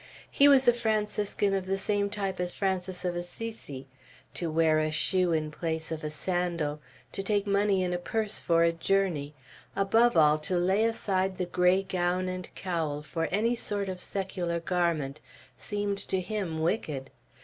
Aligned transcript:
He 0.31 0.47
was 0.47 0.67
a 0.67 0.73
Franciscan 0.73 1.53
of 1.53 1.67
the 1.67 1.77
same 1.77 2.09
type 2.09 2.39
as 2.39 2.55
Francis 2.55 3.05
of 3.05 3.15
Assisi. 3.15 3.85
To 4.33 4.49
wear 4.49 4.79
a 4.79 4.89
shoe 4.89 5.31
in 5.31 5.51
place 5.51 5.91
of 5.91 6.03
a 6.03 6.09
sandal, 6.09 6.81
to 7.11 7.21
take 7.21 7.45
money 7.45 7.83
in 7.83 7.93
a 7.93 7.99
purse 7.99 8.39
for 8.39 8.63
a 8.63 8.71
journey, 8.71 9.35
above 9.75 10.17
all 10.17 10.39
to 10.39 10.57
lay 10.57 10.85
aside 10.85 11.37
the 11.37 11.45
gray 11.45 11.83
gown 11.83 12.27
and 12.29 12.49
cowl 12.55 13.03
for 13.03 13.25
any 13.27 13.55
sort 13.55 13.89
of 13.89 14.01
secular 14.01 14.59
garment, 14.59 15.21
seemed 15.55 15.99
to 15.99 16.19
him 16.19 16.61
wicked. 16.61 17.11